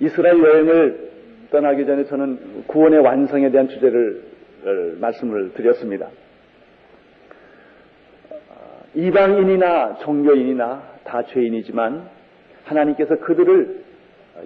[0.00, 1.10] 이스라엘 여행을
[1.52, 4.24] 떠나기 전에 저는 구원의 완성에 대한 주제를
[4.64, 6.08] 어, 말씀을 드렸습니다.
[8.30, 12.08] 어, 이방인이나 종교인이나 다 죄인이지만
[12.64, 13.84] 하나님께서 그들을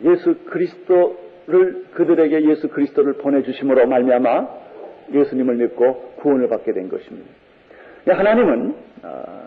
[0.05, 4.66] 예수 그리스도를 그들에게 예수 그리스도를 보내주심으로 말미암아
[5.13, 7.31] 예수님을 믿고 구원을 받게 된 것입니다.
[8.07, 9.47] 하나님은 어,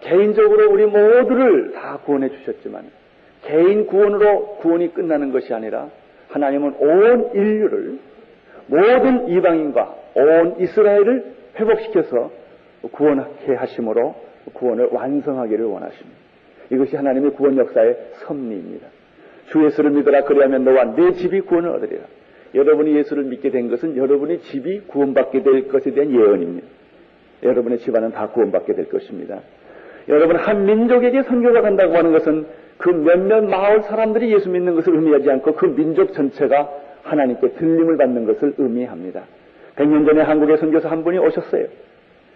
[0.00, 2.84] 개인적으로 우리 모두를 다 구원해 주셨지만
[3.44, 5.88] 개인 구원으로 구원이 끝나는 것이 아니라
[6.28, 7.98] 하나님은 온 인류를
[8.66, 12.30] 모든 이방인과 온 이스라엘을 회복시켜서
[12.92, 14.14] 구원하게 하심으로
[14.54, 16.18] 구원을 완성하기를 원하십니다.
[16.70, 18.86] 이것이 하나님의 구원 역사의 섭리입니다.
[19.50, 22.04] 주 예수를 믿어라 그리하면 너와 내 집이 구원을 얻으리라.
[22.54, 26.66] 여러분이 예수를 믿게 된 것은 여러분의 집이 구원받게 될 것에 대한 예언입니다.
[27.42, 29.40] 여러분의 집안은 다 구원받게 될 것입니다.
[30.08, 32.46] 여러분 한 민족에게 선교가 간다고 하는 것은
[32.78, 36.68] 그 몇몇 마을 사람들이 예수 믿는 것을 의미하지 않고 그 민족 전체가
[37.02, 39.22] 하나님께 들림을 받는 것을 의미합니다.
[39.76, 41.66] 100년 전에 한국에 선교사 한 분이 오셨어요.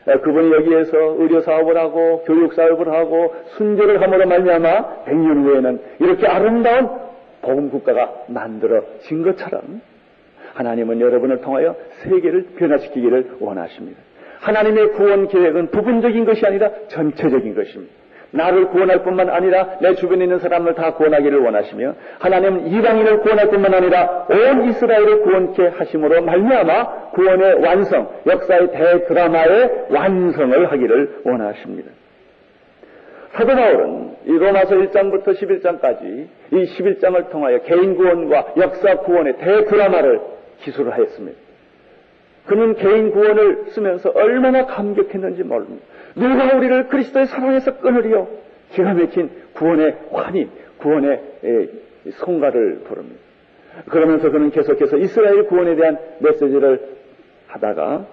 [0.06, 6.88] 그분이 여기에서 의료 사업을 하고 교육 사업을 하고 순교를 함으로 말미암아 100년 후에는 이렇게 아름다운
[7.42, 9.80] 복음 국가가 만들어진 것처럼
[10.56, 14.00] 하나님은 여러분을 통하여 세계를 변화시키기를 원하십니다.
[14.40, 17.92] 하나님의 구원 계획은 부분적인 것이 아니라 전체적인 것입니다.
[18.32, 23.72] 나를 구원할 뿐만 아니라 내 주변에 있는 사람을 다 구원하기를 원하시며 하나님은 이방인을 구원할 뿐만
[23.72, 31.90] 아니라 온 이스라엘을 구원케 하심으로 말미암아 구원의 완성, 역사의 대드라마의 완성을 하기를 원하십니다.
[33.32, 40.92] 사도 바울은 이 로마서 1장부터 11장까지 이 11장을 통하여 개인 구원과 역사 구원의 대드라마를 기술을
[40.92, 41.38] 하였습니다.
[42.46, 45.84] 그는 개인 구원을 쓰면서 얼마나 감격했는지 모릅니다.
[46.14, 48.28] 누가 우리를 그리스도의 사랑에서 끊으리요?
[48.72, 51.22] 기가 막힌 구원의 환희, 구원의
[52.18, 53.20] 성가를 부릅니다.
[53.88, 56.96] 그러면서 그는 계속해서 이스라엘 구원에 대한 메시지를
[57.48, 58.06] 하다가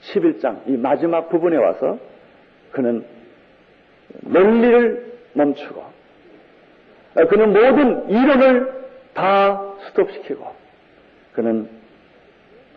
[0.00, 1.98] 11장 이 마지막 부분에 와서
[2.72, 3.04] 그는
[4.22, 5.82] 랠리를 멈추고
[7.28, 8.72] 그는 모든 이론을
[9.14, 10.46] 다 스톱시키고
[11.32, 11.68] 그는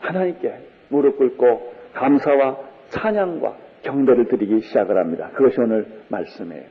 [0.02, 0.54] 하나님께
[0.90, 2.58] 무릎 꿇고 감사와
[2.90, 5.30] 찬양과 경배를 드리기 시작을 합니다.
[5.34, 6.64] 그것이 오늘 말씀이에요.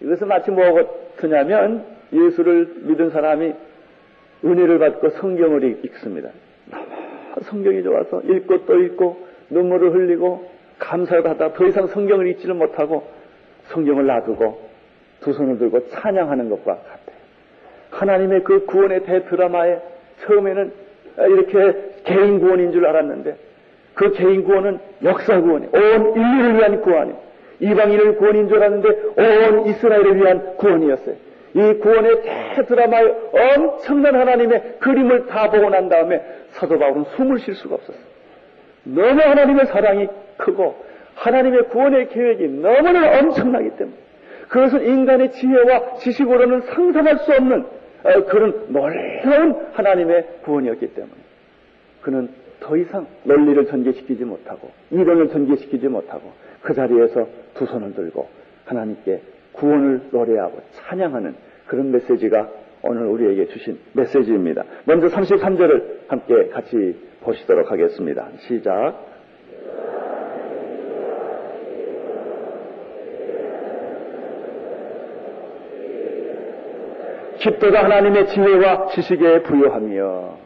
[0.00, 3.54] 이것은 마치 뭐 같으냐면 예수를 믿은 사람이
[4.44, 6.30] 은혜를 받고 성경을 읽습니다.
[7.42, 13.08] 성경이 좋아서 읽고 또 읽고 눈물을 흘리고 감사를 받아 더 이상 성경을 읽지를 못하고
[13.64, 14.68] 성경을 놔두고
[15.20, 17.18] 두 손을 들고 찬양하는 것과 같아요.
[17.90, 19.80] 하나님의 그 구원의 대드라마에
[20.20, 20.72] 처음에는
[21.16, 21.74] 이렇게
[22.04, 23.36] 개인 구원인 줄 알았는데
[23.94, 27.12] 그 개인 구원은 역사 구원이 온 인류를 위한 구원이
[27.60, 31.16] 이방인을 구원인 줄 알았는데 온 이스라엘을 위한 구원이었어요.
[31.54, 32.22] 이 구원의
[32.56, 38.04] 대드라마의 엄청난 하나님의 그림을 다 보고 난 다음에 사도 바울은 숨을 쉴 수가 없었어요.
[38.84, 40.76] 너무 하나님의 사랑이 크고
[41.14, 43.96] 하나님의 구원의 계획이 너무나 엄청나기 때문에
[44.48, 51.14] 그것은 인간의 지혜와 지식으로는 상상할 수 없는 어, 그런 놀라운 하나님의 구원이었기 때문에
[52.02, 52.28] 그는
[52.60, 56.32] 더 이상 논리를 전개시키지 못하고 이론을 전개시키지 못하고
[56.62, 58.28] 그 자리에서 두 손을 들고
[58.64, 59.20] 하나님께
[59.52, 61.34] 구원을 노래하고 찬양하는
[61.66, 62.48] 그런 메시지가
[62.82, 64.64] 오늘 우리에게 주신 메시지입니다.
[64.84, 68.28] 먼저 33절을 함께 같이 보시도록 하겠습니다.
[68.38, 69.06] 시작.
[77.38, 80.36] 깊도다 하나님의 지혜와 지식에 부여하며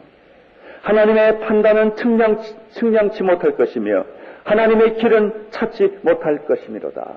[0.81, 4.05] 하나님의 판단은 측량, 측량치 못할 것이며
[4.43, 7.13] 하나님의 길은 찾지 못할 것이미로다.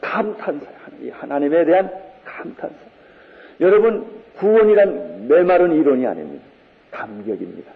[0.00, 0.66] 감탄사,
[1.12, 1.90] 하나님에 대한
[2.24, 2.76] 감탄사.
[3.60, 4.06] 여러분,
[4.36, 6.44] 구원이란 메마른 이론이 아닙니다.
[6.90, 7.72] 감격입니다.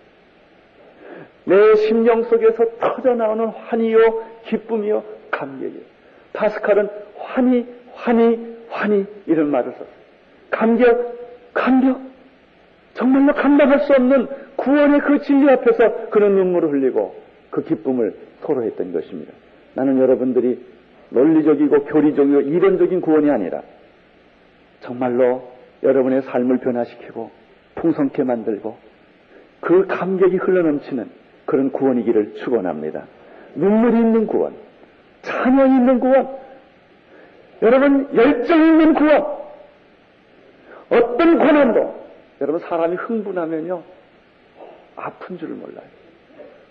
[1.44, 5.80] 내 심령 속에서 터져나오는 환희요, 기쁨이요, 감격이요.
[6.34, 6.88] 파스칼은
[7.18, 10.01] 환희, 환희, 환희 이런 말을 썼어요.
[10.52, 12.00] 감격, 감격.
[12.94, 17.16] 정말로 감당할 수 없는 구원의 그 진리 앞에서 그는 눈물을 흘리고
[17.50, 19.32] 그 기쁨을 토로했던 것입니다.
[19.74, 20.60] 나는 여러분들이
[21.08, 23.62] 논리적이고 교리적이고 이론적인 구원이 아니라
[24.80, 25.50] 정말로
[25.82, 27.30] 여러분의 삶을 변화시키고
[27.76, 28.76] 풍성케 만들고
[29.60, 31.08] 그 감격이 흘러넘치는
[31.46, 33.04] 그런 구원이기를 축원합니다.
[33.54, 34.54] 눈물이 있는 구원,
[35.22, 36.28] 찬양이 있는 구원,
[37.62, 39.41] 여러분 열정 있는 구원,
[40.92, 42.02] 어떤 고난도
[42.40, 43.82] 여러분 사람이 흥분하면요
[44.96, 45.86] 아픈 줄을 몰라요.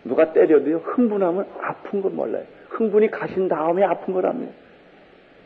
[0.03, 2.43] 누가 때려도요, 흥분하면 아픈 걸 몰라요.
[2.69, 4.53] 흥분이 가신 다음에 아픈 거랍니다.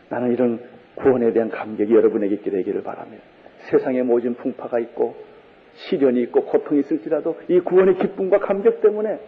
[0.09, 0.59] 나는 이런
[0.95, 3.23] 구원에 대한 감격이 여러분에게 있게 되기를 바랍니다.
[3.69, 5.15] 세상에 모진 풍파가 있고,
[5.73, 9.19] 시련이 있고, 고통이 있을지라도 이 구원의 기쁨과 감격 때문에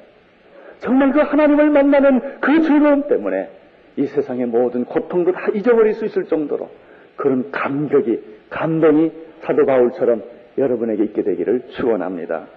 [0.79, 3.49] 정말 그 하나님을 만나는 그 즐거움 때문에
[3.97, 6.69] 이 세상의 모든 고통도 다 잊어버릴 수 있을 정도로
[7.15, 9.11] 그런 감격이, 감동이
[9.41, 10.23] 사도 바울처럼
[10.57, 12.47] 여러분에게 있게 되기를 축원합니다.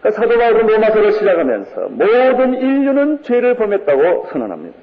[0.00, 4.76] 그러니까 사도 바울은 로마서를 시작하면서 모든 인류는 죄를 범했다고 선언합니다.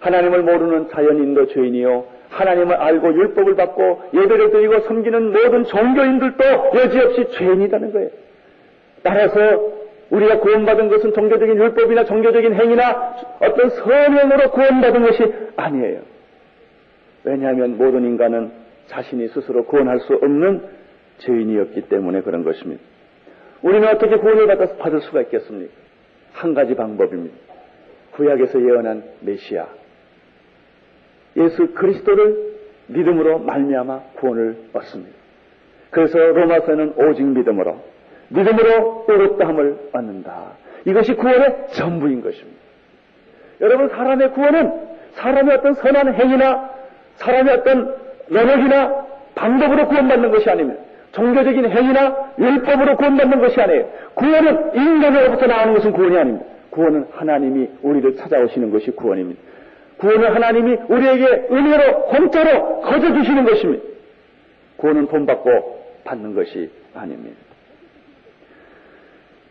[0.00, 2.04] 하나님을 모르는 자연인도 죄인이요.
[2.30, 6.44] 하나님을 알고 율법을 받고 예배를 드리고 섬기는 모든 종교인들도
[6.74, 8.10] 여지없이 죄인이라는 거예요.
[9.02, 16.00] 따라서 우리가 구원받은 것은 종교적인 율법이나 종교적인 행위나 어떤 선행으로 구원받은 것이 아니에요.
[17.24, 18.61] 왜냐하면 모든 인간은
[18.92, 20.62] 자신이 스스로 구원할 수 없는
[21.18, 22.82] 죄인이었기 때문에 그런 것입니다.
[23.62, 24.46] 우리는 어떻게 구원을
[24.78, 25.72] 받을 수가 있겠습니까?
[26.32, 27.34] 한 가지 방법입니다.
[28.12, 29.66] 구약에서 예언한 메시아
[31.36, 32.52] 예수 그리스도를
[32.88, 35.12] 믿음으로 말미암아 구원을 얻습니다.
[35.90, 37.80] 그래서 로마서는 오직 믿음으로
[38.28, 40.52] 믿음으로 의롭다함을 얻는다.
[40.84, 42.60] 이것이 구원의 전부인 것입니다.
[43.60, 46.70] 여러분 사람의 구원은 사람의 어떤 선한 행위나
[47.16, 48.01] 사람의 어떤
[48.32, 50.80] 노력이나 방법으로 구원받는 것이 아닙니다.
[51.12, 53.86] 종교적인 행위나 율법으로 구원받는 것이 아니에요.
[54.14, 56.46] 구원은 인간으로부터 나오는 것은 구원이 아닙니다.
[56.70, 59.40] 구원은 하나님이 우리를 찾아오시는 것이 구원입니다.
[59.98, 63.84] 구원은 하나님이 우리에게 은혜로 공짜로 거저 주시는 것입니다.
[64.78, 67.36] 구원은 돈 받고 받는 것이 아닙니다.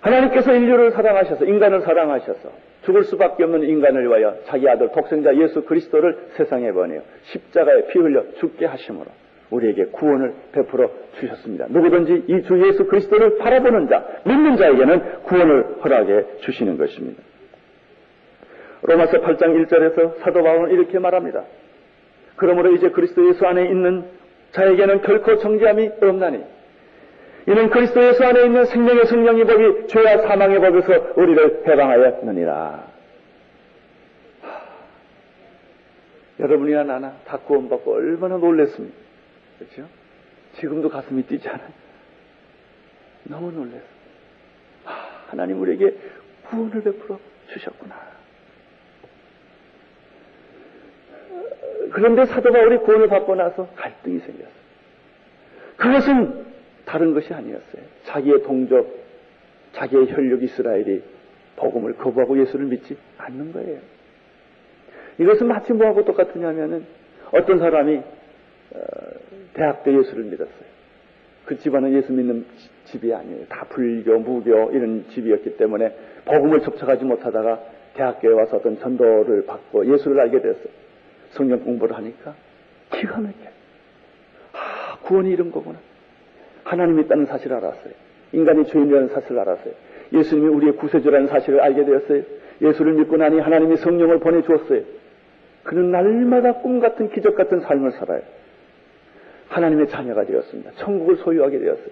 [0.02, 2.52] 하나님께서 인류를 사랑하셔서 인간을 사랑하셔서
[2.84, 8.24] 죽을 수밖에 없는 인간을 위하여 자기 아들 독생자 예수 그리스도를 세상에 보내어 십자가에 피 흘려
[8.40, 9.06] 죽게 하심으로
[9.52, 10.90] 우리에게 구원을 베풀어
[11.20, 11.68] 주셨습니다.
[11.70, 17.22] 누구든지 이 주 예수 그리스도를 바라보는 자, 믿는 자에게는 구원을 허락해 주시는 것입니다.
[18.84, 21.44] 로마서 8장 1절에서 사도 바울은 이렇게 말합니다.
[22.38, 24.06] 그러므로 이제 그리스도 예수 안에 있는
[24.52, 26.44] 자에게는 결코 정죄함이 없나니
[27.48, 32.92] 이는 그리스도 예수 안에 있는 생명의 성령의 법이 죄와 사망의 법에서 우리를 해방하였느니라.
[36.40, 38.96] 여러분이나 나나 다 구원받고 얼마나 놀랬습니까?
[39.60, 39.88] 그렇죠?
[40.54, 41.70] 지금도 가슴이 뛰지 않아요?
[43.24, 43.82] 너무 놀랐어요.
[45.28, 45.96] 하나님 우리에게
[46.50, 47.20] 구원을 베풀어
[47.54, 47.96] 주셨구나.
[51.92, 54.62] 그런데 사도 바울이 구원을 받고 나서 갈등이 생겼어요.
[55.78, 56.51] 그것은
[56.86, 57.82] 다른 것이 아니었어요.
[58.04, 59.00] 자기의 동족,
[59.74, 61.02] 자기의 혈육 이스라엘이
[61.56, 63.80] 복음을 거부하고 예수를 믿지 않는 거예요.
[65.20, 66.86] 이것은 마치 뭐하고 똑같으냐면은
[67.32, 68.80] 어떤 사람이 어,
[69.54, 70.72] 대학 때 예수를 믿었어요.
[71.46, 72.46] 그 집안은 예수 믿는
[72.86, 73.46] 집이 아니에요.
[73.48, 75.96] 다 불교, 무교 이런 집이었기 때문에
[76.26, 77.62] 복음을 접촉하지 못하다가
[77.94, 80.68] 대학교에 와서 어떤 전도를 받고 예수를 알게 됐어요.
[81.32, 82.36] 성경 공부를 하니까
[82.94, 83.52] 기가 막혀요.
[84.54, 85.80] 아, 구원이 이런 거구나.
[86.64, 87.94] 하나님이 있다는 사실을 알았어요.
[88.34, 89.74] 인간이 죄인이라는 사실을 알았어요.
[90.14, 92.24] 예수님이 우리의 구세주라는 사실을 알게 되었어요.
[92.62, 94.82] 예수를 믿고 나니 하나님이 성령을 보내주었어요.
[95.64, 98.22] 그는 날마다 꿈 같은 기적 같은 삶을 살아요.
[99.50, 100.72] 하나님의 자녀가 되었습니다.
[100.76, 101.90] 천국을 소유하게 되었어요.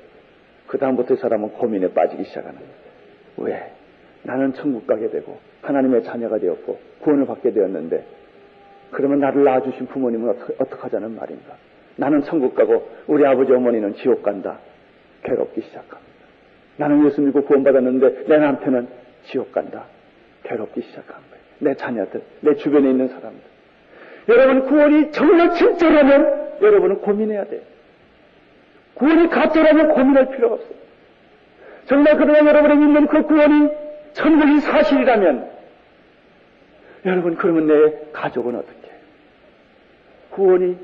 [0.67, 2.73] 그 다음부터 이 사람은 고민에 빠지기 시작하는 거예요.
[3.37, 3.71] 왜?
[4.23, 8.05] 나는 천국 가게 되고 하나님의 자녀가 되었고 구원을 받게 되었는데
[8.91, 11.55] 그러면 나를 낳아주신 부모님은 어떻게, 어떻게 하자는 말인가?
[11.99, 14.57] 나는 천국 가고 우리 아버지 어머니는 지옥 간다.
[15.23, 15.99] 괴롭기 시작합니다.
[16.77, 18.87] 나는 예수 믿고 구원받았는데 내 남편은
[19.25, 19.83] 지옥 간다.
[20.43, 21.43] 괴롭기 시작한 거예요.
[21.59, 23.41] 내 자녀들, 내 주변에 있는 사람들.
[24.29, 27.61] 여러분 구원이 정말 진짜라면 여러분은 고민해야 돼요.
[28.93, 30.79] 구원이 가짜라면 고민할 필요가 없어요.
[31.85, 33.69] 정말 그동안 여러분이 믿는 그 구원이
[34.13, 35.49] 천국이 사실이라면
[37.05, 38.99] 여러분 그러면 내 가족은 어떻게 해요?
[40.29, 40.77] 구원이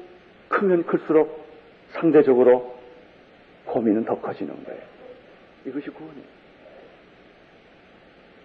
[0.49, 1.45] 크면 클수록
[1.89, 2.75] 상대적으로
[3.65, 4.81] 고민은 더 커지는 거예요.
[5.65, 6.25] 이것이 구원이에요.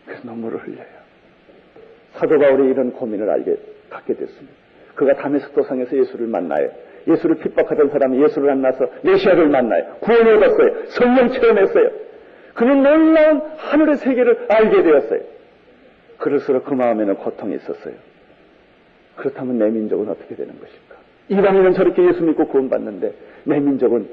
[0.06, 1.00] 그래서 눈물을 흘려요.
[2.14, 3.56] 사도 바울이 이런 고민을 알게
[3.90, 4.54] 갖게 됐습니다.
[4.94, 6.70] 그가 담에스 도상에서 예수를 만나요.
[7.06, 9.96] 예수를 핍박하던 사람이 예수를 만나서 메시아를 만나요.
[10.00, 10.86] 구원을 얻었어요.
[10.90, 11.90] 성령 체험했어요.
[12.54, 15.20] 그는 놀라운 하늘의 세계를 알게 되었어요.
[16.18, 17.94] 그럴수록 그 마음에는 고통이 있었어요.
[19.16, 20.89] 그렇다면 내 민족은 어떻게 되는 것일까?
[21.30, 24.08] 이방인은 저렇게 예수 믿고 구원받는데 내 민족은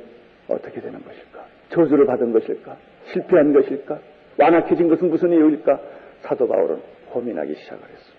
[0.48, 1.46] 어떻게 되는 것일까?
[1.70, 2.78] 저주를 받은 것일까?
[3.12, 4.00] 실패한 것일까?
[4.38, 5.80] 완악해진 것은 무슨 이유일까?
[6.22, 8.18] 사도 바울은 고민하기 시작을 했습니다.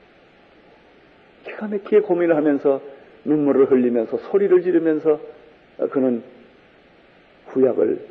[1.45, 2.81] 기가 막히게 고민을 하면서
[3.25, 5.21] 눈물을 흘리면서 소리를 지르면서
[5.91, 6.23] 그는
[7.47, 8.05] 구약을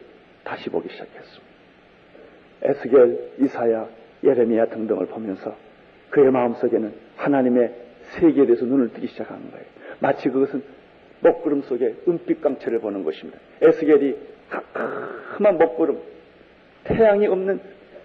[0.46, 1.48] 다시 보기 시작했습니다.
[2.62, 3.88] 에스겔, 이사야,
[4.24, 5.56] 예레미야 등등을 보면서
[6.12, 7.74] 그의 마음속에는 하나님의
[8.14, 9.66] 세계에 대해서 눈을 뜨기 시작한 거예요.
[10.00, 10.64] 마치 그것은
[11.22, 13.40] 먹구름 속에 은빛 강체를 보는 것입니다.
[13.62, 14.16] 에스겔이
[14.74, 16.00] 까만 먹구름,
[16.84, 17.60] 태양이 없는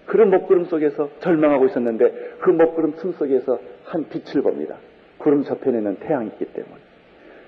[0.05, 4.75] 그런 먹구름 속에서 절망하고 있었는데 그 먹구름 틈 속에서 한 빛을 봅니다.
[5.17, 6.75] 구름 저편에는 태양이 있기 때문에.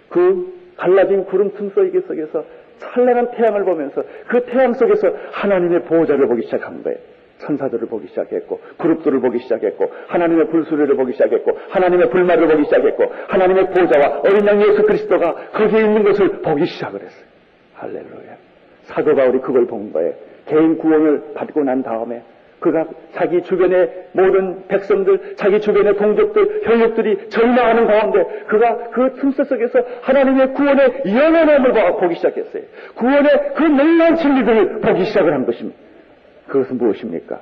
[0.10, 2.46] 그 갈라진 구름 틈 속에서
[2.78, 6.98] 찬란한 태양을 보면서 그 태양 속에서 하나님의 보호자를 보기 시작한 거예요.
[7.40, 13.70] 천사들을 보기 시작했고 그룹들을 보기 시작했고 하나님의 불수리를 보기 시작했고 하나님의 불말을 보기 시작했고 하나님의
[13.72, 17.26] 보좌와 어린 양 예수 그리스도가 거기에 있는 것을 보기 시작을 했어요.
[17.76, 18.38] 할렐루야.
[18.84, 20.14] 사도 바울이 그걸 본 거예요.
[20.46, 22.22] 개인 구원을 받고 난 다음에
[22.60, 29.84] 그가 자기 주변의 모든 백성들, 자기 주변의 동족들, 혈육들이 절망하는 가운데 그가 그 틈새 속에서
[30.02, 32.64] 하나님의 구원의 영원함을 보기 시작했어요.
[32.96, 35.78] 구원의 그 놀라운 진리들을 보기 시작을 한 것입니다.
[36.48, 37.42] 그것은 무엇입니까?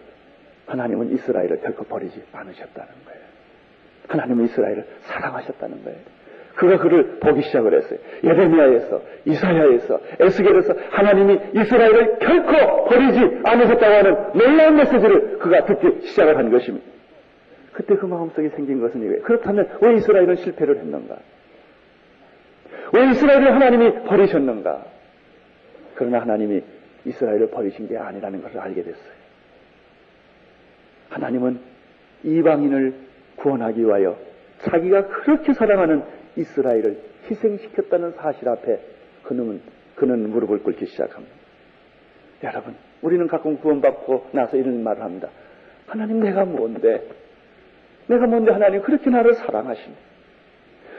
[0.65, 3.23] 하나님은 이스라엘을 결코 버리지 않으셨다는 거예요.
[4.07, 5.99] 하나님은 이스라엘을 사랑하셨다는 거예요.
[6.55, 7.99] 그가 그를 보기 시작을 했어요.
[8.23, 16.51] 예레미야에서, 이사야에서, 에스겔에서 하나님이 이스라엘을 결코 버리지 않으셨다고 하는 놀라운 메시지를 그가 듣기 시작을 한
[16.51, 16.85] 것입니다.
[17.73, 19.23] 그때 그 마음속에 생긴 것은 이거예요.
[19.23, 21.17] 그렇다면 왜 이스라엘은 실패를 했는가?
[22.93, 24.85] 왜 이스라엘을 하나님이 버리셨는가?
[25.95, 26.61] 그러나 하나님이
[27.05, 29.13] 이스라엘을 버리신 게 아니라는 것을 알게 됐어요.
[31.09, 31.59] 하나님은
[32.23, 32.93] 이방인을
[33.35, 34.17] 구원하기 위하여
[34.59, 36.03] 자기가 그렇게 사랑하는
[36.37, 38.79] 이스라엘을 희생시켰다는 사실 앞에
[39.23, 39.61] 그는,
[39.95, 41.35] 그는 무릎을 꿇기 시작합니다.
[42.43, 45.29] 여러분, 우리는 가끔 구원받고 나서 이런 말을 합니다.
[45.87, 47.07] 하나님 내가 뭔데?
[48.07, 50.12] 내가 뭔데 하나님 그렇게 나를 사랑하십니까?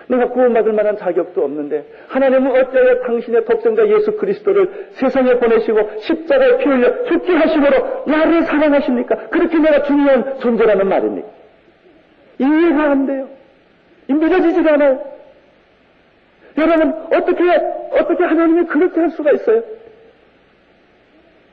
[0.09, 6.65] 내가 구원받을 만한 자격도 없는데 하나님은 어찌하여 당신의 독생자 예수 그리스도를 세상에 보내시고 십자가에 피
[6.65, 9.29] 흘려 죽게 하심으로 나를 사랑하십니까?
[9.29, 11.29] 그렇게 내가 중요한 존재라는 말입니까?
[12.39, 13.29] 이해가 안 돼요.
[14.09, 15.15] 믿어지지가 않아요.
[16.57, 17.43] 여러분 어떻게
[17.99, 19.63] 어떻게 하나님이 그렇게 할 수가 있어요?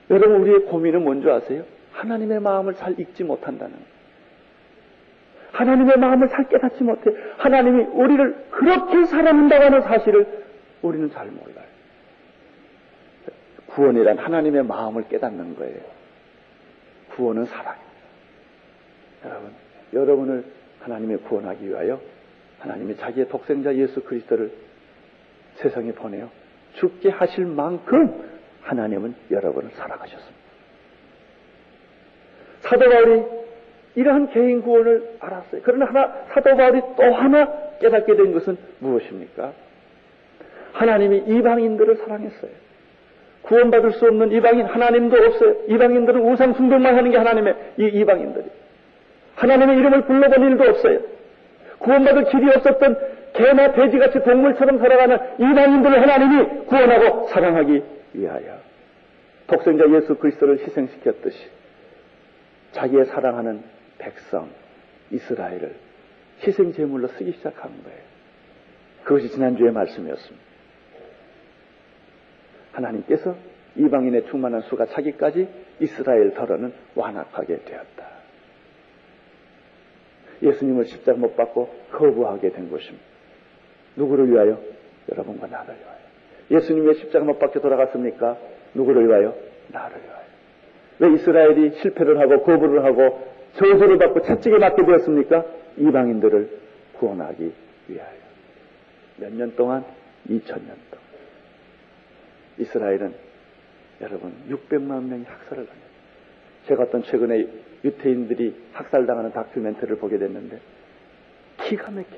[0.10, 1.64] 여러분 우리의 고민은 뭔지 아세요?
[1.94, 3.91] 하나님의 마음을 잘 읽지 못한다는 거예요.
[5.52, 10.44] 하나님의 마음을 잘 깨닫지 못해 하나님이 우리를 그렇게 사랑한다고 하는 사실을
[10.82, 11.72] 우리는 잘 몰라요.
[13.68, 15.80] 구원이란 하나님의 마음을 깨닫는 거예요.
[17.16, 17.92] 구원은 사랑입니다.
[19.26, 19.52] 여러분,
[19.94, 20.46] 여러분을
[20.82, 22.02] 하나님의 구원하기 위하여
[22.60, 24.52] 하나님이 자기의 독생자 예수 그리스도를
[25.56, 26.30] 세상에 보내어
[26.76, 28.30] 죽게 하실 만큼
[28.62, 30.42] 하나님은 여러분을 사랑하셨습니다.
[32.62, 33.41] 사도 바울이
[33.96, 35.62] 이러한 개인 구원을 알았어요.
[35.64, 39.52] 그러나 하나, 사도 바울이 또 하나 깨닫게 된 것은 무엇입니까?
[40.74, 42.52] 하나님이 이방인들을 사랑했어요.
[43.42, 45.56] 구원받을 수 없는 이방인 하나님도 없어요.
[45.68, 48.46] 이방인들은 우상 숭배만 하는 게 하나님의 이 이방인들이.
[49.36, 51.00] 하나님의 이름을 불러본 일도 없어요.
[51.80, 52.98] 구원받을 길이 없었던
[53.34, 57.82] 개나 돼지같이 동물처럼 살아가는 이방인들을 하나님이 구원하고 사랑하기
[58.14, 58.60] 위하여
[59.48, 61.38] 독생자 예수 그리스도를 희생시켰듯이
[62.74, 63.64] 자기의 사랑하는
[64.02, 64.50] 백성
[65.12, 65.76] 이스라엘을
[66.40, 68.00] 희생 제물로 쓰기 시작한 거예요.
[69.04, 70.46] 그것이 지난주의 말씀이었습니다.
[72.72, 73.36] 하나님께서
[73.76, 75.48] 이방인의 충만한 수가 차기까지
[75.80, 78.08] 이스라엘 덜어는 완악하게 되었다.
[80.42, 83.06] 예수님을 십자가 못 받고 거부하게 된 것입니다.
[83.96, 84.60] 누구를 위하여?
[85.12, 86.02] 여러분과 나를 위하여.
[86.50, 88.38] 예수님 왜 십자가 못 박혀 돌아갔습니까?
[88.74, 89.36] 누구를 위하여?
[89.68, 90.22] 나를 위하여.
[91.00, 95.46] 왜 이스라엘이 실패를 하고 거부를 하고 저주를 받고 채찍에 맞게 되었습니까?
[95.78, 96.60] 이방인들을
[96.94, 97.52] 구원하기
[97.88, 98.22] 위하여.
[99.18, 99.84] 몇 년 동안?
[100.30, 100.50] 2000년
[100.90, 101.02] 동안.
[102.58, 103.14] 이스라엘은
[104.02, 105.92] 여러분 600만 명이 학살을 당했어요.
[106.68, 107.48] 제가 어떤 최근에
[107.84, 110.60] 유태인들이 학살당하는 다큐멘터리를 보게 됐는데
[111.64, 112.18] 기가 막히게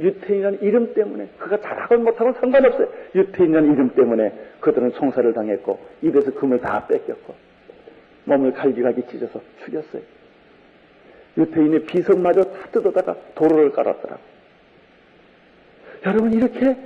[0.00, 2.88] 유태인이라는 이름 때문에 그가 잘하고 못하고 상관없어요.
[3.14, 7.34] 유태인이라는 이름 때문에 그들은 총살을 당했고 입에서 금을 다 뺏겼고
[8.24, 10.02] 몸을 갈기갈기 찢어서 죽였어요.
[11.36, 14.20] 유태인의 비석마저 다 뜯어다가 도로를 깔았더라고.
[16.06, 16.76] 여러분 이렇게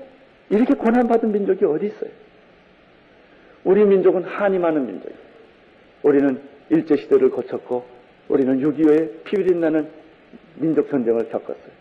[0.50, 2.10] 이렇게 고난받은 민족이 어디 있어요?
[3.64, 5.18] 우리 민족은 한이 많은 민족이에요.
[6.02, 7.84] 우리는 일제시대를 거쳤고
[8.28, 9.88] 우리는 6.25에 피비린 나는
[10.56, 11.76] 민족 전쟁을 겪었어요.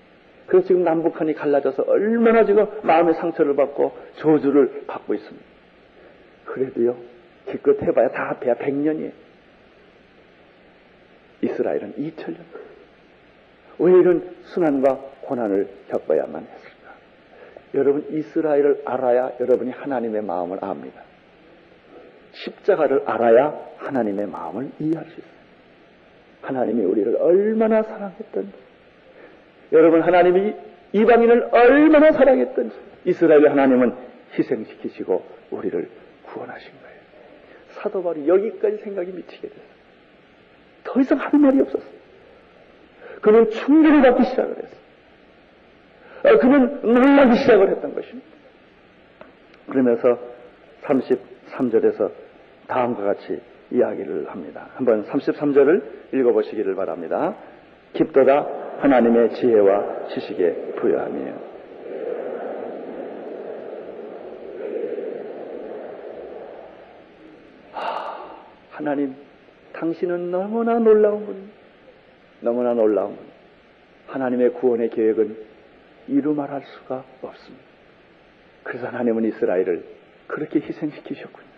[0.47, 5.45] 그래서 지금 남북한이 갈라져서 얼마나 지금 마음의 상처를 받고 저주를 받고 있습니다.
[6.45, 6.95] 그래도요,
[7.51, 9.11] 기껏 해봐야 다 합해야 100년이에요.
[11.41, 12.37] 이스라엘은 2000년.
[13.79, 16.93] 왜 이런 순환과 고난을 겪어야만 했을까?
[17.73, 21.01] 여러분, 이스라엘을 알아야 여러분이 하나님의 마음을 압니다.
[22.31, 25.35] 십자가를 알아야 하나님의 마음을 이해할 수 있어요.
[26.41, 28.53] 하나님이 우리를 얼마나 사랑했던지,
[29.71, 30.53] 여러분 하나님이
[30.93, 32.75] 이방인을 얼마나 사랑했던지,
[33.05, 33.95] 이스라엘 하나님은
[34.37, 35.89] 희생시키시고 우리를
[36.23, 36.95] 구원하신 거예요.
[37.69, 39.74] 사도 바울이 여기까지 생각이 미치게 됐어요.
[40.85, 41.95] 더 이상 할 말이 없었어요.
[43.21, 44.85] 그는 충격을 받기 시작을 했어요.
[46.23, 48.27] 어, 그는 놀라기 시작을 했던 것입니다.
[49.69, 50.19] 그러면서
[50.83, 52.11] 33절에서
[52.67, 54.69] 다음과 같이 이야기를 합니다.
[54.75, 57.35] 한번 33절을 읽어보시기를 바랍니다.
[57.93, 58.47] 깊도다
[58.79, 61.55] 하나님의 지혜와 지식에 부여하며
[68.69, 69.15] 하나님,
[69.75, 71.49] 당신은 너무나 놀라운 분,
[72.39, 73.25] 너무나 놀라운 분.
[74.07, 75.37] 하나님의 구원의 계획은
[76.07, 77.65] 이루 말할 수가 없습니다.
[78.63, 79.83] 그래서 하나님은 이스라엘을
[80.27, 81.55] 그렇게 희생시키셨군요.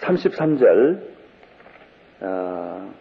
[0.00, 1.02] 33절
[2.20, 2.94] 어,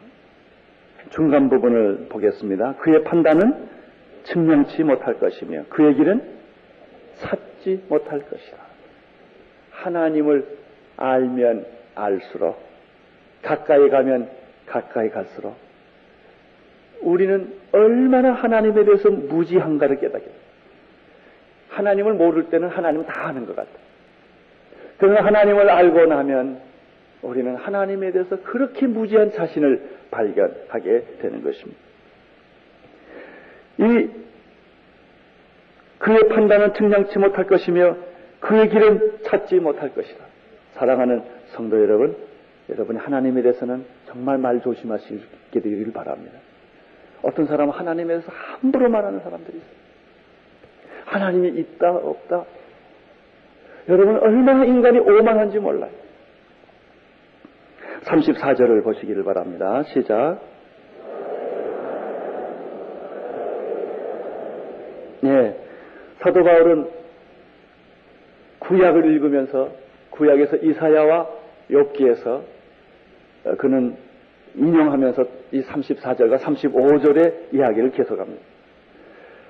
[1.11, 2.75] 중간 부분을 보겠습니다.
[2.77, 3.69] 그의 판단은
[4.23, 6.35] 증명치 못할 것이며 그의 길은
[7.65, 8.57] 찾지 못할 것이라.
[9.71, 10.45] 하나님을
[10.95, 12.57] 알면 알수록
[13.41, 14.29] 가까이 가면
[14.67, 15.55] 가까이 갈수록
[17.01, 20.35] 우리는 얼마나 하나님에 대해서 무지한가를 깨닫게 돼요.
[21.69, 23.75] 하나님을 모를 때는 하나님은 다 아는 것 같아요.
[24.97, 26.61] 그러나 하나님을 알고 나면
[27.21, 31.79] 우리는 하나님에 대해서 그렇게 무지한 자신을 발견하게 되는 것입니다.
[33.79, 34.09] 이
[35.99, 37.95] 그의 판단은 측량치 못할 것이며
[38.39, 40.23] 그의 길은 찾지 못할 것이다.
[40.73, 42.15] 사랑하는 성도 여러분,
[42.69, 46.37] 여러분이 하나님에 대해서는 정말 말 조심하시게 되기를 바랍니다.
[47.21, 49.85] 어떤 사람은 하나님에 대해서 함부로 말하는 사람들이 있어요.
[51.05, 52.45] 하나님이 있다, 없다.
[53.87, 55.91] 여러분, 얼마나 인간이 오만한지 몰라요.
[58.03, 59.83] 34절을 보시기를 바랍니다.
[59.83, 60.39] 시작.
[65.23, 65.64] 예.
[66.25, 66.89] 사도 바울은
[68.57, 69.69] 구약을 읽으면서
[70.09, 71.29] 구약에서 이사야와
[71.69, 72.41] 욥기에서
[73.45, 73.95] 어, 그는
[74.55, 78.41] 인용하면서 이 34절과 35절의 이야기를 계속합니다.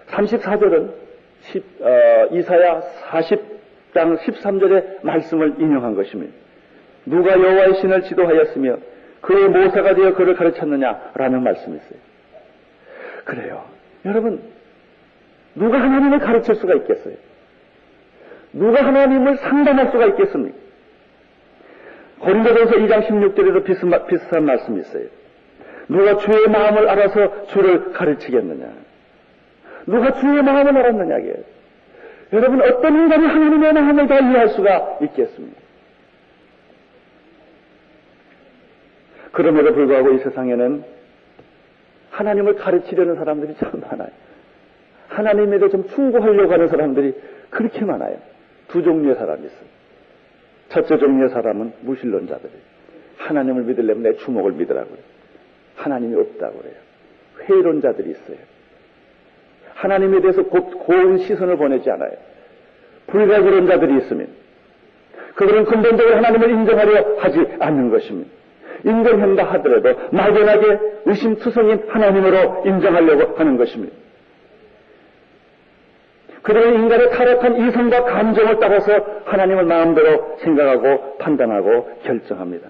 [0.08, 0.92] 34절은
[1.40, 6.34] 10, 어, 이사야 40장 13절의 말씀을 인용한 것입니다.
[7.06, 8.78] 누가 여호와의 신을 지도하였으며
[9.22, 12.00] 그의 모사가 되어 그를 가르쳤느냐라는 말씀이 있어요.
[13.24, 13.64] 그래요.
[14.04, 14.55] 여러분,
[15.56, 17.16] 누가 하나님을 가르칠 수가 있겠어요?
[18.54, 20.58] 누가 하나님을 상담할 수가 있겠습니까?
[22.20, 25.08] 고린도전서 2장 16절에도 비슷, 비슷한 말씀이 있어요.
[25.88, 28.74] 누가 주의 마음을 알아서 주를 가르치겠느냐?
[29.86, 31.20] 누가 주의 마음을 알았느냐?
[31.20, 31.44] 게
[32.34, 35.60] 여러분 어떤 인간이 하나님의 마음을 다 이해할 수가 있겠습니까?
[39.32, 40.84] 그럼에도 불구하고 이 세상에는
[42.12, 44.25] 하나님을 가르치려는 사람들이 참 많아요.
[45.08, 47.14] 하나님에 대해 좀 충고하려고 하는 사람들이
[47.50, 48.18] 그렇게 많아요.
[48.68, 49.76] 두 종류의 사람이 있어요.
[50.70, 52.62] 첫째 종류의 사람은 무신론자들이에요.
[53.18, 54.98] 하나님을 믿으려면 내 주먹을 믿으라고요.
[55.76, 56.76] 하나님이 없다고 그래요.
[57.48, 58.38] 회론자들이 있어요.
[59.76, 62.14] 하나님에 대해서 고, 고운 시선을 보내지 않아요.
[63.08, 64.28] 불가지론자들이 있으면
[65.36, 68.32] 그들은 근본적으로 하나님을 인정하려 하지 않는 것입니다.
[68.84, 73.96] 인정한다 하더라도 막연하게 의심투성인 하나님으로 인정하려고 하는 것입니다.
[76.46, 78.94] 그들은 인간의 타락한 이성과 감정을 따라서
[79.26, 82.70] 하나님을 마음대로 생각하고 판단하고 결정합니다.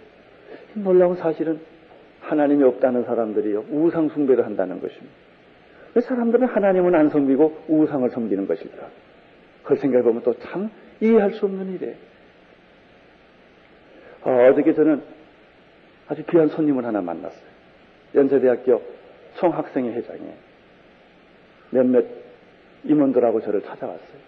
[0.75, 1.59] 놀라운 사실은
[2.21, 5.13] 하나님이 없다는 사람들이요 우상 숭배를 한다는 것입니다.
[5.93, 8.87] 왜 사람들은 하나님은 안 섬기고 우상을 섬기는 것일까?
[9.63, 10.69] 그걸 생각해보면 또 참
[11.01, 11.95] 이해할 수 없는 일이에요.
[14.23, 15.03] 어, 어저께 저는
[16.07, 17.55] 아주 귀한 손님을 하나 만났어요.
[18.15, 18.81] 연세대학교
[19.35, 20.33] 총학생회 회장에
[21.71, 22.05] 몇몇
[22.85, 24.25] 임원들하고 저를 찾아왔어요.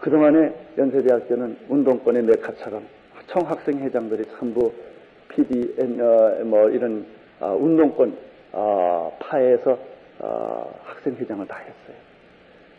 [0.00, 2.86] 그동안에 연세대학교는 운동권의 메카처럼
[3.26, 4.72] 총학생회장들이 전부
[5.28, 7.06] PD, 어, 뭐 이런
[7.40, 8.16] 어, 운동권
[8.52, 9.78] 어, 파에서
[10.20, 11.96] 어, 학생회장을 다 했어요.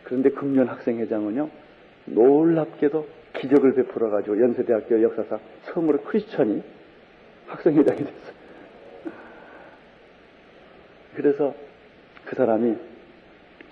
[0.04, 1.48] 그런데 금년 학생회장은요
[2.06, 6.62] 놀랍게도 기적을 베풀어가지고 연세대학교 역사상 처음으로 크리스천이
[7.46, 8.40] 학생회장이 됐어요.
[11.14, 11.54] 그래서
[12.30, 12.76] 그 사람이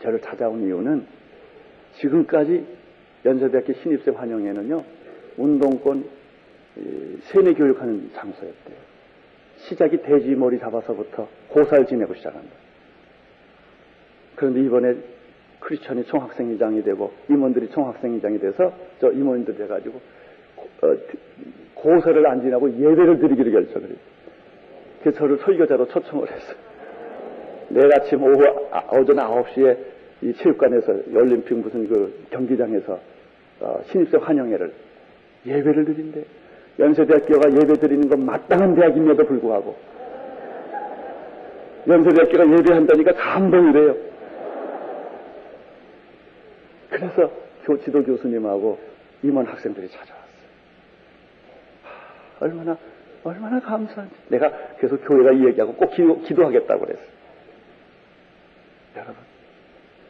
[0.00, 1.06] 저를 찾아온 이유는
[1.92, 2.66] 지금까지
[3.24, 4.84] 연세대학교 신입생 환영회는요,
[5.36, 6.04] 운동권
[7.20, 8.76] 세뇌 교육하는 장소였대요.
[9.58, 12.48] 시작이 돼지 머리 잡아서부터 고사를 지내고 시작한다.
[14.34, 14.96] 그런데 이번에
[15.60, 20.00] 크리스천이 총학생회장이 되고 임원들이 총학생회장이 돼서 저 임원들 돼가지고
[20.82, 20.96] 어,
[21.74, 23.98] 고사를 안 지나고 예배를 드리기로 결정을 했어요.
[25.00, 26.67] 그래서 저를 설교자로 초청을 했어요.
[27.68, 29.76] 내일 아침 오후 아, 오전 9시에
[30.22, 32.98] 이 체육관에서 올림픽 무슨 그 경기장에서
[33.60, 34.72] 어, 신입생 환영회를
[35.46, 36.24] 예배를 드린대.
[36.78, 39.76] 연세대학교가 예배 드리는 건 마땅한 대학임에도 불구하고
[41.88, 43.96] 연세대학교가 예배한다니까 감동이래요.
[46.90, 47.30] 그래서
[47.64, 48.78] 교, 지도 교수님하고
[49.22, 50.48] 임원 학생들이 찾아왔어요.
[51.82, 52.78] 하, 얼마나,
[53.24, 54.14] 얼마나 감사한지.
[54.28, 57.17] 내가 계속 교회가 이 얘기하고 꼭 기도, 기도하겠다고 그랬어요.
[58.98, 59.16] 여러분,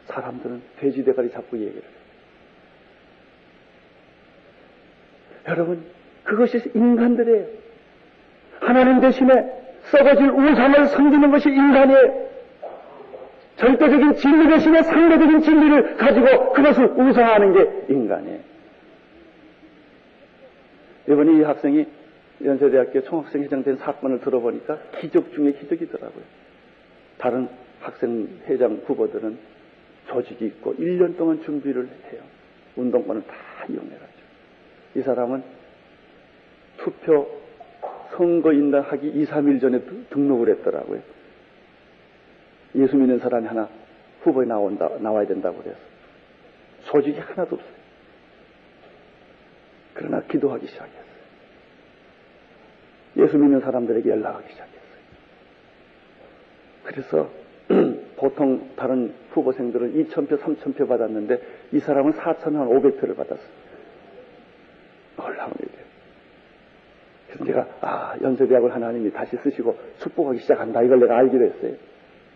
[0.05, 1.91] 사람들은 돼지 대가리 잡고 얘기를 해요.
[5.47, 5.85] 여러분,
[6.23, 7.47] 그것이 인간들이에요.
[8.59, 9.31] 하나님 대신에
[9.83, 12.29] 썩어질 우상을 섬기는 것이 인간이에요.
[13.57, 18.39] 절대적인 진리 대신에 상대적인 진리를 가지고 그것을 우상하는 게 인간이에요.
[21.09, 21.85] 이번에 이 학생이
[22.43, 26.23] 연세대학교 총학생 회장 된 사건을 들어보니까 기적 중에 기적이더라고요.
[27.17, 27.49] 다른
[27.81, 29.37] 학생 회장 후보들은
[30.07, 32.21] 조직이 있고 1년 동안 준비를 해요.
[32.75, 33.35] 운동권을 다
[33.69, 34.19] 이용해가지고.
[34.95, 35.43] 이 사람은
[36.77, 37.39] 투표
[38.15, 41.01] 선거인단 하기 2, 3일 전에 등록을 했더라고요.
[42.75, 43.69] 예수 믿는 사람이 하나
[44.21, 45.79] 후보에 나온다, 나와야 된다고 그래서.
[46.81, 47.79] 소직이 하나도 없어요.
[49.93, 51.09] 그러나 기도하기 시작했어요.
[53.17, 54.79] 예수 믿는 사람들에게 연락하기 시작했어요.
[56.83, 57.29] 그래서
[58.19, 63.47] 보통 다른 후보생들은 2,000표, 3,000표 받았는데 이 사람은 4,500표를 받았어요.
[65.15, 65.89] 놀라운 일이에요.
[67.27, 71.73] 그래서 제가 아 연세대학을 하나님이 다시 쓰시고 축복하기 시작한다 이걸 내가 알기로 했어요.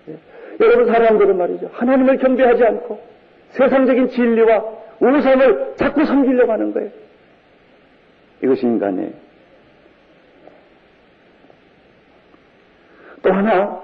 [0.10, 0.18] 예?
[0.62, 3.02] 여러분 사람들은 말이죠 하나님을 경배하지 않고
[3.50, 4.64] 세상적인 진리와
[5.02, 6.92] 우상을 자꾸 섬기려고 하는 거예요.
[8.42, 9.12] 이것이 인간이에요.
[13.22, 13.82] 또 하나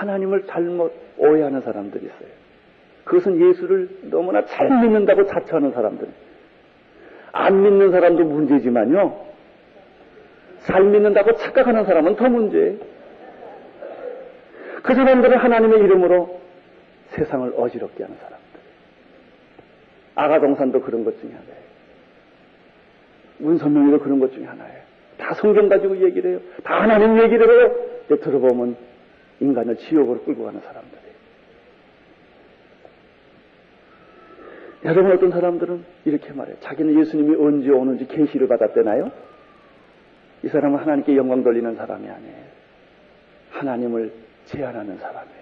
[0.00, 2.28] 하나님을 잘못 오해하는 사람들이 있어요.
[3.04, 6.08] 그것은 예수를 너무나 잘 믿는다고 자처하는 사람들.
[7.32, 9.26] 안 믿는 사람도 문제지만요.
[10.60, 12.78] 잘 믿는다고 착각하는 사람은 더 문제예요.
[14.82, 16.40] 그 사람들은 하나님의 이름으로
[17.10, 18.40] 세상을 어지럽게 하는 사람들.
[20.14, 21.70] 아가동산도 그런 것 중에 하나예요.
[23.38, 24.80] 문선명이도 그런 것 중에 하나예요.
[25.18, 26.40] 다 성경 가지고 얘기를 해요.
[26.64, 27.74] 다 하나님 얘기를 해요.
[28.08, 28.89] 들어보면
[29.40, 31.10] 인간을 지옥으로 끌고 가는 사람들이에요.
[34.84, 36.56] 여러분 어떤 사람들은 이렇게 말해요.
[36.60, 39.10] 자기는 예수님이 언제 오는지 계시를 받았대나요?
[40.42, 42.44] 이 사람은 하나님께 영광 돌리는 사람이 아니에요.
[43.50, 44.12] 하나님을
[44.46, 45.40] 제한하는 사람이에요.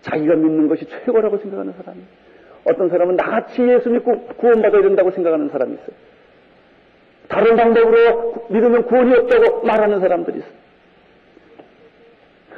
[0.00, 2.06] 자기가 믿는 것이 최고라고 생각하는 사람이에요.
[2.64, 5.96] 어떤 사람은 나같이 예수 믿고 구원받아야 된다고 생각하는 사람이 있어요.
[7.28, 10.65] 다른 방법으로 믿으면 구원이 없다고 말하는 사람들이 있어요.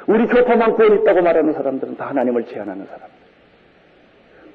[0.09, 3.09] 우리 교파만 구원 있다고 말하는 사람들은 다 하나님을 제한하는 사람.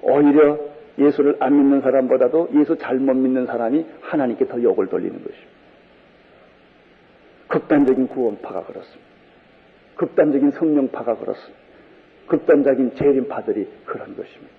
[0.01, 0.59] 오히려
[0.97, 5.53] 예수를 안 믿는 사람보다도 예수 잘못 믿는 사람이 하나님께 더 욕을 돌리는 것입니다.
[7.47, 9.13] 극단적인 구원파가 그렇습니다.
[9.95, 11.63] 극단적인 성령파가 그렇습니다.
[12.25, 14.53] 극단적인 재림파들이 그런 것입니다.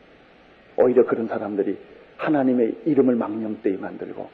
[0.77, 1.77] 오히려 그런 사람들이
[2.19, 4.31] 하나님의 이름을 망령되이 만들고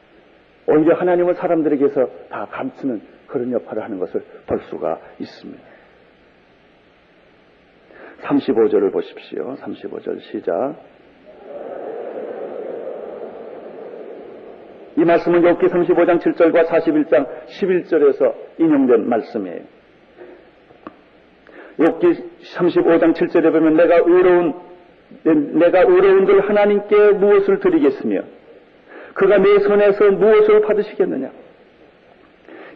[0.66, 5.79] 오히려 하나님을 사람들에게서 다 감추는 그런 역할을 하는 것을 볼 수가 있습니다.
[8.22, 9.56] 35절을 보십시오.
[9.56, 10.74] 35절 시작.
[14.96, 19.60] 이 말씀은 욥기 35장 7절과 41장 11절에서 인용된 말씀이에요.
[21.78, 24.54] 욥기 35장 7절에 보면 내가 의로운
[25.22, 28.20] 내가 의로운들 하나님께 무엇을 드리겠으며
[29.14, 31.30] 그가 내 손에서 무엇을 받으시겠느냐?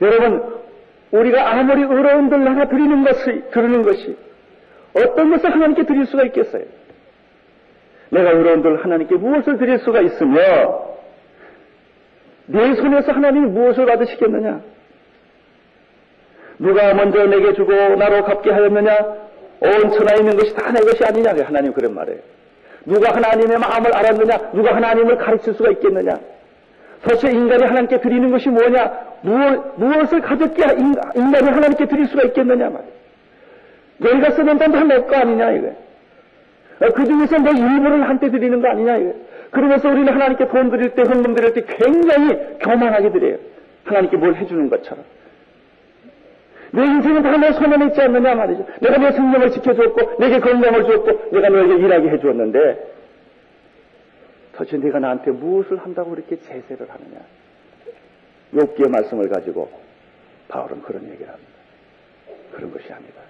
[0.01, 0.65] 여러분
[1.13, 4.17] 우리가 아무리 의로운들 하나 드리는 것이 드리는 것이
[4.95, 6.65] 어떤 것을 하나님께 드릴 수가 있겠어요?
[8.11, 10.95] 내가 의로운들 하나님께 무엇을 드릴 수가 있으며
[12.47, 14.61] 내 손에서 하나님이 무엇을 받으시겠느냐?
[16.59, 19.25] 누가 먼저 내게 주고 나로 갚게 하였느냐?
[19.61, 21.35] 온 천하에 있는 것이 다 내 것이 아니냐?
[21.45, 22.21] 하나님 그런 말이에요.
[22.85, 24.51] 누가 하나님의 마음을 알았느냐?
[24.53, 26.19] 누가 하나님을 가르칠 수가 있겠느냐?
[27.03, 28.93] 도대체 인간이 하나님께 드리는 것이 뭐냐?
[29.23, 30.67] 무엇, 무엇을 가졌기에
[31.17, 32.71] 인간이 하나님께 드릴 수가 있겠느냐?
[32.71, 33.04] 말이에요.
[33.99, 35.53] 너희가 쓰는 돈다내거 아니냐?
[35.53, 35.69] 이거.
[36.81, 38.97] 어, 그 중에서 내 일부를 한테 드리는 거 아니냐?
[38.99, 39.15] 이거.
[39.51, 43.37] 그러면서 우리는 하나님께 돈 드릴 때, 헌금 드릴 때 굉장히 교만하게 드려요.
[43.85, 45.05] 하나님께 뭘 해주는 것처럼.
[46.73, 48.67] 내 인생은 다내 손에 있지 않느냐 말이죠.
[48.81, 52.95] 내가 내 생명을 지켜주었고, 내게 건강을 주었고, 내가 너에게 일하게 해주었는데,
[54.57, 57.21] 도대체 네가 나한테 무엇을 한다고 그렇게 제세를 하느냐.
[58.55, 59.71] 욥기의 말씀을 가지고
[60.49, 61.53] 바울은 그런 얘기를 합니다.
[62.53, 63.21] 그런 것이 아니다.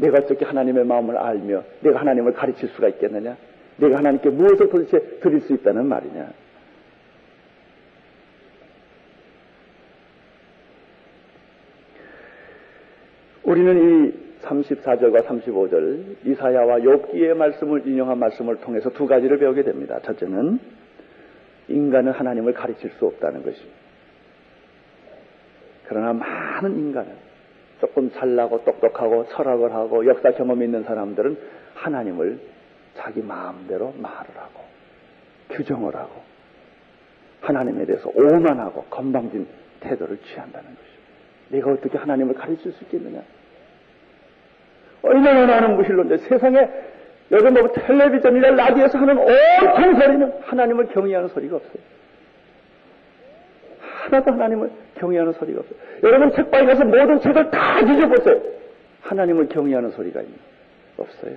[0.00, 3.36] 내가 어떻게 하나님의 마음을 알며 내가 하나님을 가르칠 수가 있겠느냐?
[3.76, 6.32] 내가 하나님께 무엇을 도대체 드릴 수 있다는 말이냐?
[13.44, 19.98] 우리는 이 34절과 35절 이사야와 욥기의 말씀을 인용한 말씀을 통해서 두 가지를 배우게 됩니다.
[20.02, 20.58] 첫째는
[21.68, 23.76] 인간은 하나님을 가르칠 수 없다는 것입니다.
[25.86, 27.29] 그러나 많은 인간은
[27.80, 31.38] 조금 잘나고 똑똑하고 철학을 하고 역사 경험이 있는 사람들은
[31.74, 32.38] 하나님을
[32.96, 34.64] 자기 마음대로 말을 하고
[35.50, 36.22] 규정을 하고
[37.40, 39.46] 하나님에 대해서 오만하고 건방진
[39.80, 41.00] 태도를 취한다는 것입니다.
[41.48, 43.22] 내가 어떻게 하나님을 가르칠 수 있겠느냐?
[45.02, 46.68] 얼마나 많은 무실론데 세상에
[47.30, 51.82] 여러분 뭐 텔레비전이나 라디오에서 하는 온통 소리는 하나님을 경외하는 소리가 없어요.
[54.10, 55.78] 하나도 하나님을 경외하는 소리가 없어요.
[56.02, 58.40] 여러분 책방에 가서 모든 책을 다 뒤져보세요.
[59.02, 60.36] 하나님을 경외하는 소리가 있는
[60.98, 61.34] 없어요.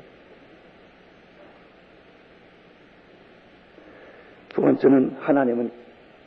[4.50, 5.72] 두 번째는 하나님은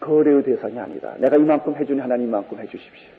[0.01, 1.15] 거래의 대상이 아니다.
[1.19, 3.11] 내가 이만큼 해주니 하나님 이만큼 해주십시오.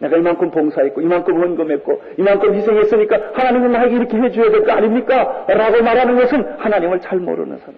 [0.00, 5.44] 내가 이만큼 봉사했고 이만큼 헌금했고 이만큼 희생했으니까 하나님은 나에게 이렇게 해줘야 될 거 아닙니까?
[5.48, 7.74] 라고 말하는 것은 하나님을 잘 모르는 사람.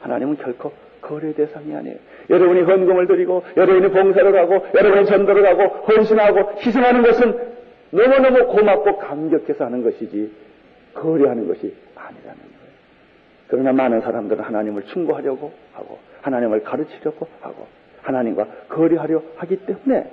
[0.00, 1.96] 하나님은 결코 거래 대상이 아니에요.
[2.30, 7.38] 여러분이 헌금을 드리고 여러분이 봉사를 하고 여러분이 전도를 하고 헌신하고 희생하는 것은
[7.90, 10.32] 너무너무 고맙고 감격해서 하는 것이지
[10.94, 12.68] 거래하는 것이 아니라는 거예요.
[13.48, 17.66] 그러나 많은 사람들은 하나님을 충고하려고 하고 하나님을 가르치려고 하고
[18.02, 20.10] 하나님과 거래하려 하기 때문에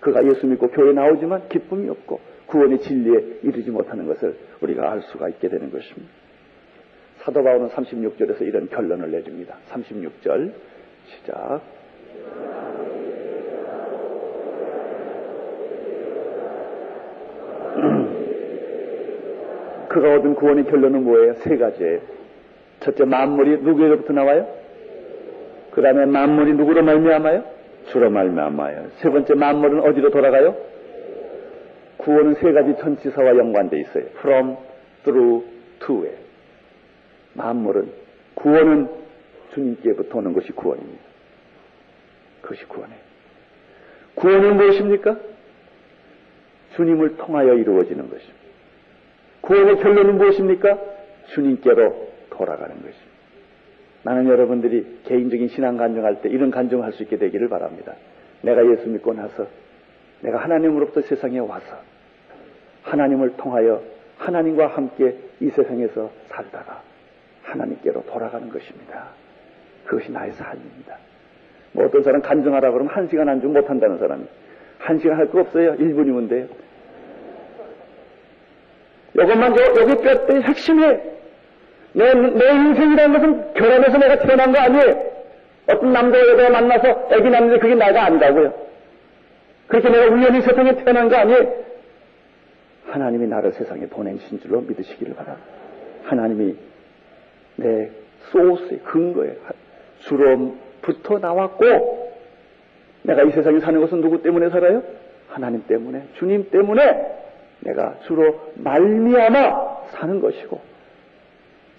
[0.00, 5.28] 그가 예수 믿고 교회 나오지만 기쁨이 없고 구원의 진리에 이르지 못하는 것을 우리가 알 수가
[5.28, 6.12] 있게 되는 것입니다.
[7.28, 9.58] 사도 바울은 36절에서 이런 결론을 내줍니다.
[9.68, 10.50] 36절
[11.04, 11.60] 시작.
[19.90, 21.34] 그가 얻은 구원의 결론은 뭐예요?
[21.34, 22.00] 세 가지예요.
[22.80, 24.48] 첫째 만물이 누구에게부터 나와요?
[25.72, 27.44] 그 다음에 만물이 누구로 말미암아요?
[27.88, 28.86] 주로 말미암아요.
[29.00, 30.56] 세 번째 만물은 어디로 돌아가요?
[31.98, 34.04] 구원은 세 가지 전치사와 연관돼 있어요.
[34.22, 34.56] from,
[35.04, 35.44] through,
[35.80, 36.27] to에.
[37.38, 37.90] 만물은
[38.34, 38.88] 구원은
[39.54, 41.02] 주님께부터 오는 것이 구원입니다.
[42.42, 43.00] 그것이 구원이에요.
[44.16, 45.16] 구원은 무엇입니까?
[46.74, 48.38] 주님을 통하여 이루어지는 것입니다.
[49.40, 50.78] 구원의 결론은 무엇입니까?
[51.34, 53.08] 주님께로 돌아가는 것입니다.
[54.02, 57.94] 나는 여러분들이 개인적인 신앙 간증할 때 이런 간증을 할수 있게 되기를 바랍니다.
[58.42, 59.46] 내가 예수 믿고 나서
[60.20, 61.76] 내가 하나님으로부터 세상에 와서
[62.82, 63.82] 하나님을 통하여
[64.18, 66.82] 하나님과 함께 이 세상에서 살다가
[67.52, 69.08] 하나님께로 돌아가는 것입니다.
[69.86, 70.96] 그것이 나의 삶입니다.
[71.72, 74.24] 뭐 어떤 사람 간증하라 그러면 한 시간 안중 못한다는 사람이
[74.78, 75.74] 한 시간 할 거 없어요.
[75.76, 76.46] 1분이면 돼요.
[79.14, 81.18] 이것만 여기 뼈대 핵심이에요.
[81.94, 85.08] 내, 내 인생이라는 것은 결혼해서 내가 태어난 거 아니에요.
[85.66, 88.54] 어떤 남자 여자 만나서 애기 낳는데 그게 나가 아니라고요.
[89.66, 91.52] 그렇게 내가 우연히 세상에 태어난 거 아니에요.
[92.86, 95.46] 하나님이 나를 세상에 보내신 줄로 믿으시기를 바랍니다.
[96.04, 96.56] 하나님이
[97.58, 97.90] 내
[98.30, 99.36] 소스의 근거에
[100.00, 101.64] 주로부터 나왔고
[103.02, 104.82] 내가 이 세상에 사는 것은 누구 때문에 살아요?
[105.28, 107.18] 하나님 때문에 주님 때문에
[107.60, 110.60] 내가 주로 말미암아 사는 것이고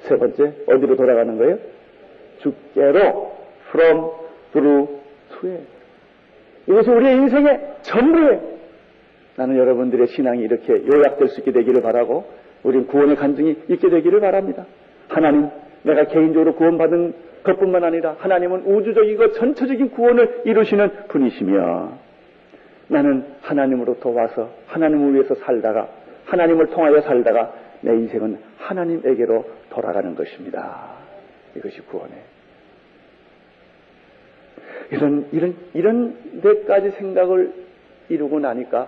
[0.02, 1.58] 세 번째 어디로 돌아가는 거예요?
[2.40, 3.38] 주께로
[3.70, 4.10] from
[4.52, 5.00] through
[5.40, 5.60] to에
[6.68, 8.60] 이것이 우리의 인생의 전부예요.
[9.36, 12.26] 나는 여러분들의 신앙이 이렇게 요약될 수 있게 되기를 바라고
[12.64, 14.66] 우리는 구원의 간증이 있게 되기를 바랍니다.
[15.08, 15.50] 하나님
[15.84, 17.14] 내가 개인적으로 구원받은
[17.44, 21.98] 것뿐만 아니라 하나님은 우주적이고 전체적인 구원을 이루시는 분이시며
[22.90, 25.90] 나는 하나님으로부터 와서 하나님을 위해서 살다가
[26.26, 30.92] 하나님을 통하여 살다가 내 인생은 하나님에게로 돌아가는 것입니다.
[31.56, 32.40] 이것이 구원이에요.
[34.92, 37.54] 이런, 이런, 이런 데까지 생각을
[38.10, 38.88] 이루고 나니까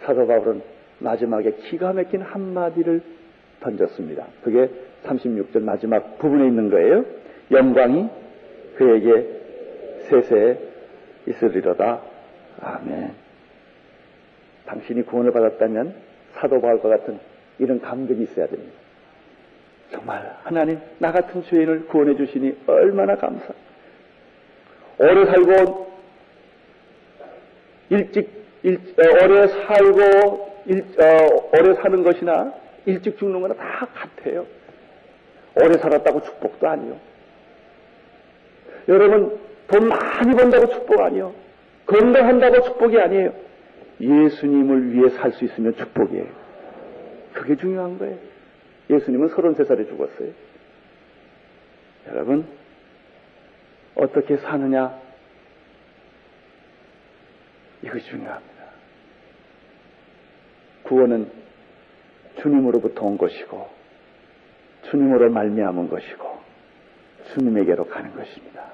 [0.00, 0.62] 사도 바울은
[0.98, 3.02] 마지막에 기가 막힌 한마디를
[3.60, 4.26] 던졌습니다.
[4.42, 4.68] 그게
[5.04, 7.04] 36절 마지막 부분에 있는 거예요.
[7.50, 8.08] 영광이
[8.76, 9.26] 그에게
[10.08, 10.58] 세세
[11.26, 12.00] 있으리로다.
[12.60, 13.12] 아멘.
[14.66, 15.94] 당신이 구원을 받았다면
[16.34, 17.18] 사도 바울과 같은
[17.58, 18.72] 이런 감격이 있어야 됩니다.
[19.90, 23.52] 정말 하나님 나 같은 죄인을 구원해 주시니 얼마나 감사.
[24.98, 25.92] 오래 살고
[27.90, 28.30] 일찍
[28.62, 32.54] 일, 어, 오래 살고 일, 어, 오래 사는 것이나
[32.86, 34.46] 일찍 죽는 거나 다 같아요.
[35.56, 36.98] 오래 살았다고 축복도 아니요.
[38.88, 39.38] 여러분
[39.68, 41.34] 돈 많이 번다고 축복 아니요.
[41.86, 43.34] 건강한다고 축복이 아니에요.
[44.00, 46.26] 예수님을 위해 살 수 있으면 축복이에요.
[47.34, 48.18] 그게 중요한 거예요.
[48.90, 50.30] 예수님은 33살에 죽었어요.
[52.08, 52.46] 여러분,
[53.94, 54.98] 어떻게 사느냐?
[57.82, 58.64] 이것이 중요합니다.
[60.82, 61.30] 구원은
[62.40, 63.68] 주님으로부터 온 것이고,
[64.82, 66.38] 주님으로 말미암은 것이고,
[67.34, 68.64] 주님에게로 가는 것입니다.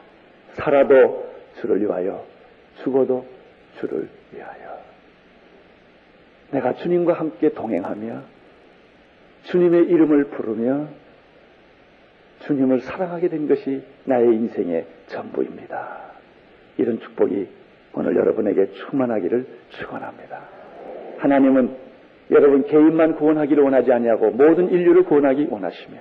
[0.53, 1.29] 살아도
[1.61, 2.25] 주를 위하여,
[2.83, 3.27] 죽어도
[3.79, 4.79] 주를 위하여.
[6.51, 8.23] 내가 주님과 함께 동행하며,
[9.45, 10.89] 주님의 이름을 부르며,
[12.41, 15.99] 주님을 사랑하게 된 것이 나의 인생의 전부입니다.
[16.79, 17.49] 이런 축복이
[17.95, 20.43] 오늘 여러분에게 충만하기를 축원합니다.
[21.19, 21.88] 하나님은
[22.31, 25.99] 여러분 개인만 구원하기를 원하지 아니하고 모든 인류를 구원하기 원하시며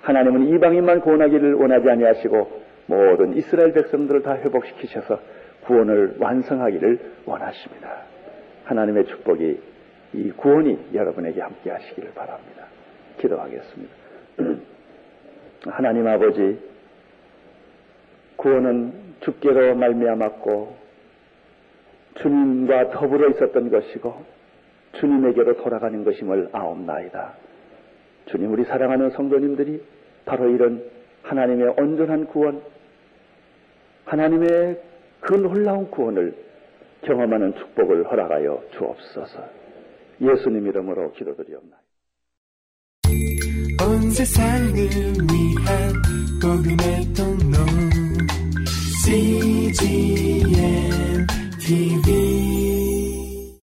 [0.00, 5.20] 하나님은 이방인만 구원하기를 원하지 아니하시고 모든 이스라엘 백성들을 다 회복시키셔서
[5.64, 8.02] 구원을 완성하기를 원하십니다.
[8.64, 9.60] 하나님의 축복이
[10.14, 12.66] 이 구원이 여러분에게 함께 하시기를 바랍니다.
[13.18, 13.94] 기도하겠습니다.
[15.66, 16.58] 하나님 아버지
[18.36, 20.76] 구원은 주께로 말미암았고
[22.16, 24.24] 주님과 더불어 있었던 것이고
[25.00, 27.34] 주님에게로 돌아가는 것임을 아옵나이다.
[28.26, 29.82] 주님 우리 사랑하는 성도님들이
[30.24, 30.84] 바로 이런
[31.22, 32.62] 하나님의 온전한 구원,
[34.04, 34.80] 하나님의
[35.20, 36.34] 그 놀라운 구원을
[37.02, 39.62] 경험하는 축복을 허락하여 주옵소서.
[40.20, 41.82] 예수님 이름으로 기도드리옵나이다.
[43.84, 45.92] 온 세상을 위한
[46.40, 47.56] 복음의 통로
[49.04, 50.52] CGM
[51.58, 52.71] TV